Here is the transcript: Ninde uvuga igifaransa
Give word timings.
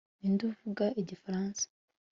Ninde 0.19 0.43
uvuga 0.51 0.85
igifaransa 1.01 1.65